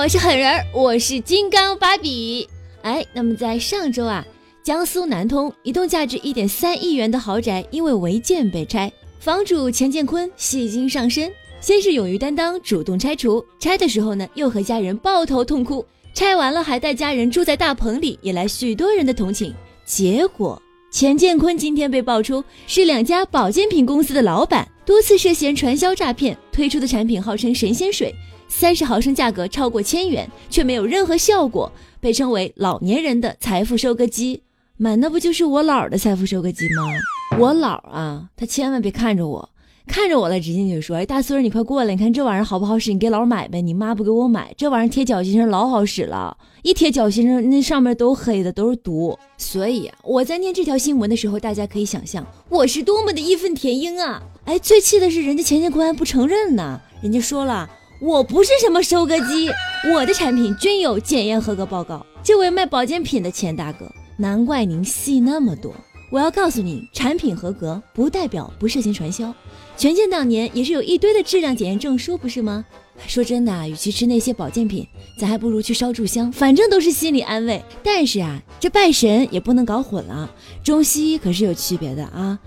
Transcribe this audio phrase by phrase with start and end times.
[0.00, 2.48] 我是狠人，我是金刚芭比。
[2.80, 4.24] 哎，那么在上周啊，
[4.62, 15.84] 江苏南通一栋价值一点三亿元的豪宅因为违建被拆，房主钱建坤戏精上身，先是勇于担当，主动拆除，拆的时候呢又和家人抱头痛哭，
[16.14, 19.54] 拆完了还带家人住在大棚里，引来许多人的同情。
[19.84, 28.12] 结果钱建坤今天被爆出是两家保健品公司的老板，多次涉嫌传销诈骗，推出的产品号称神仙水。
[28.48, 34.42] 三十毫升价格超过千元，却没有任何效果，被称为老年人的财富收割机。
[34.76, 37.38] 买，那不就是我姥的财富收割机吗？
[37.38, 39.49] 我姥啊，她千万别看着我，
[39.90, 42.92] 看着我了，直接就说：“哎，大孙儿，你快过来，你看这玩意儿好不好使？
[42.92, 43.60] 你给姥买呗。
[43.60, 49.18] 你妈不给我买，这玩意儿贴脚心上老好使了， 一贴脚心上，那上面都黑的，都是毒。
[49.36, 54.22] 所以啊，我在念这条新闻的时候，大家可以想象我是多么的义愤填膺啊！
[54.44, 57.68] 哎，最气的是人家钱建坤不承认呢，人家说了。”
[58.00, 59.50] 我不是什么收割机，
[59.92, 62.06] 我的产品均有检验合格报告。
[62.22, 65.74] 这位卖保健品的钱大哥，难怪您戏那么多。
[66.10, 69.32] 我要告诉你，产品合格不代表不涉嫌传销。
[69.76, 72.64] 权健当年也是有一堆的质量检验证书，不是吗？
[73.06, 74.86] 说真的，与其吃那些保健品，
[75.16, 77.62] 咱还不如去烧炷香，反正都是心理安慰。
[77.82, 80.30] 但是啊，这拜神也不能搞混了，
[80.64, 82.38] 中西医可是有区别的啊。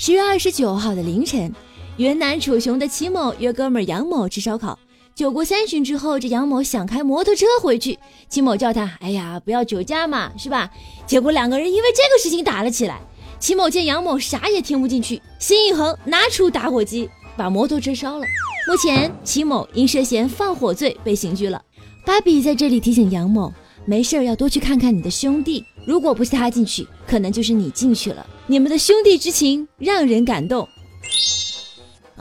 [0.00, 1.52] 十月二十九号的凌晨。
[1.98, 4.78] 云南楚雄的齐某约哥们杨某吃烧烤，
[5.14, 7.98] 酒过三巡之后，这杨某想开摩托车回去，
[8.30, 10.70] 齐某叫他：“哎呀，不要酒驾嘛，是吧？”
[11.06, 12.98] 结果两个人因为这个事情打了起来。
[13.38, 18.26] 齐某见杨某啥也听不进去，心一横，拿出打火机把摩托车烧了。
[18.66, 21.60] 目前，齐某因涉嫌放火罪被刑拘了。
[22.06, 23.52] 芭比在这里提醒杨某，
[23.84, 28.24] 没事要多去看看你的兄弟，如果不是他进去，可能就是你进去了。
[28.46, 30.66] 你们的兄弟之情让人感动。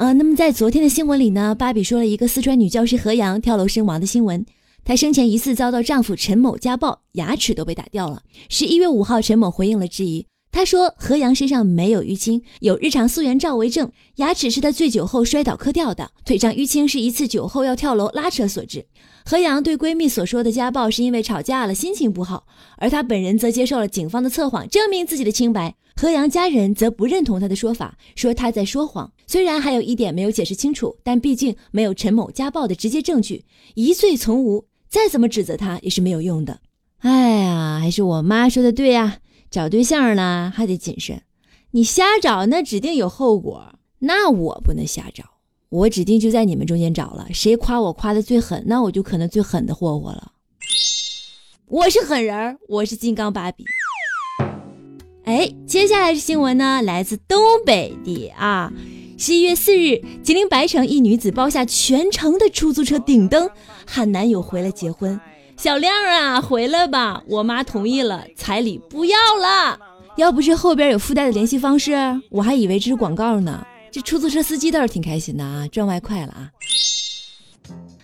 [0.02, 4.44] 呃，那么在昨天的新闻里呢，芭比说了一个四川女教师何阳跳楼身亡的新闻。
[4.84, 8.24] 她生前疑似遭到丈夫陈某家暴，牙齿都被打掉了。
[8.50, 18.88] 十一月五号，陈某回应了质疑，他说何阳身上没有淤青，有日常素颜照为证，牙齿是他醉酒后摔倒磕掉的，腿上淤青是一次酒后要跳楼拉扯所致。
[19.24, 22.48] 何阳对闺蜜所说的家暴是因为吵架了，心情不好，
[22.78, 25.76] 而她本人则接受了警方的测谎，证明自己的清白。
[25.94, 29.12] 何阳家人则不认同她的说法，说她在说谎。
[29.32, 36.60] 虽然还有一点没有解释清楚，但毕竟没有陈某家暴的直接证据，疑罪从无，再怎么指责他也是没有用的。
[36.98, 39.20] 哎呀，还是我妈说的对呀，
[39.50, 41.22] 找对象呢还得谨慎，
[41.72, 45.24] 你瞎找那指定有后果，那我不能瞎找。
[45.70, 50.34] 我指定就在你们中间找了，谁夸我夸的最狠，那我就可能最狠的霍霍了。
[51.68, 53.64] 我是狠人，我是金刚芭比。
[55.24, 58.74] 哎，接下来的新闻呢，来自东北的啊。
[59.22, 63.48] 十一月四日，吉林白城一女子包下全城的出租车顶灯，
[63.86, 65.22] 喊男友回来结婚。
[65.58, 69.78] 小亮啊，回来吧，我妈同意了，彩礼不要了。
[70.18, 71.94] 要不是后边有附带的联系方式，
[72.32, 73.64] 我还以为这是广告呢。
[73.92, 76.50] 这出租车司机倒是挺开心的啊，赚外快了啊。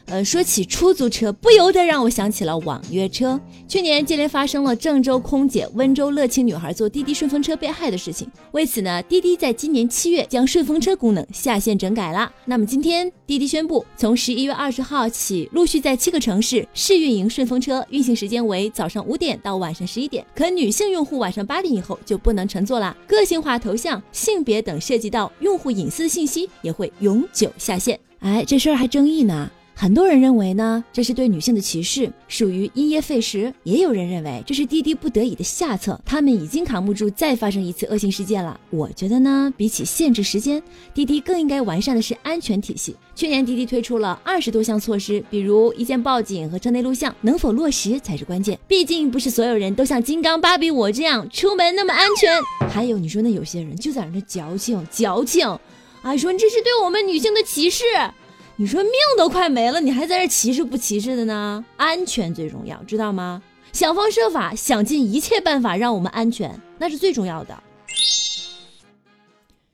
[0.05, 3.41] 呃，说起出租车，不由得让我想起了网约车。
[3.67, 8.31] 去年接连发生了郑州空姐、温州乐清女孩坐滴滴顺风车被害的事情。
[8.53, 12.31] 为此呢，滴滴在今年七月将顺风车功能下线整改了。
[12.45, 20.25] 那么今天，滴滴宣布，从十一月二十号起，陆续在七个城市试运营顺风车，运行时间为早上五点到晚上十一点。
[20.33, 22.95] 可女性用户晚上八点以后就不能乘坐了。
[23.05, 27.99] 个性化头像、性别等涉及到用户隐私信息也会永久下线。
[28.19, 29.51] 哎，这事儿还争议呢。
[29.79, 38.59] 很多人认为呢，这是对女性的歧视，属于因噎废食；也有人认为这是滴滴不得已的下策，他们已经扛不住再发生一次恶性事件了。
[38.71, 40.59] 我觉得呢，比起限制时间，
[40.95, 42.95] 滴滴更应该完善的是安全体系。
[43.13, 48.57] 去年滴滴推出了二十多项措施，比如一键报警和车内录像，能否落实才是关键。
[48.67, 52.31] 毕竟不是所有人都像金刚芭比我这样出门那么安全。
[52.67, 55.47] 还有你说那有些人就在那矫情矫情，
[56.01, 57.83] 啊，说这是对我们女性的歧视。
[58.59, 61.63] 你说命都快没了，你还在这歧视不歧视的呢？
[61.75, 63.39] 安全最重要，知道吗？
[63.71, 67.61] 想方设法，想尽一切办法让我们安全，那是最重要的。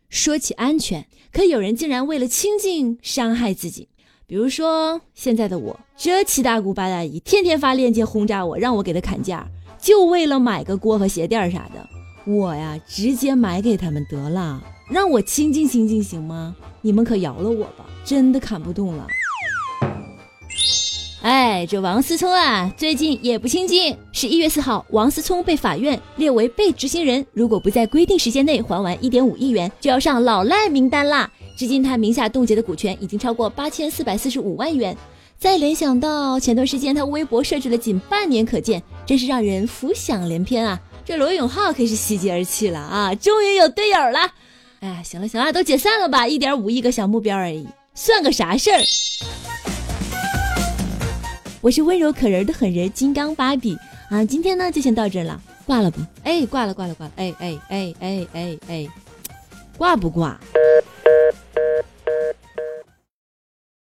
[0.09, 3.87] 说起安全，可有人竟然为了清静伤害自己。
[4.27, 9.47] 比如说现在的我，这七大姑八大姨天天发链接轰炸我，让我给他砍价，
[9.79, 11.87] 就为了买个锅和鞋垫啥的。
[12.25, 16.55] 我呀，直接买给他们得了，让我清静清静行吗？
[16.81, 17.85] 你们可饶了我吧。
[18.03, 19.07] 真的砍不动了。
[21.21, 23.97] 哎，这王思聪啊，最近也不清静。
[24.11, 31.31] 十一月四号，王思聪被法院列为被执行人，如果不在规定时间内还完一点五亿元，就要上老赖名单啦。
[31.57, 34.97] 至今他名下冻结的股权已经超过八千四百四十五万元。
[35.39, 40.77] 再联想到前段时间他微博设置了仅半年可见，真是让人浮想联翩啊！
[41.05, 44.19] 这罗永浩可是喜极而泣了啊，终于有队友了！
[44.83, 46.27] 哎，行了行了，都解散了吧？
[46.27, 47.65] 一点五亿个小目标而已，
[47.95, 48.83] 算个啥事儿？
[51.61, 53.77] 我是温柔可人的狠人金刚芭比
[54.09, 56.05] 啊，今天呢就先到这了，挂了吧？
[56.25, 58.87] 哎，挂了挂了挂了，哎哎哎哎哎哎，
[59.77, 60.37] 挂不挂？